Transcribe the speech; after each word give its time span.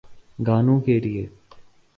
گانوں 0.47 0.79
کیلئے۔ 0.85 1.25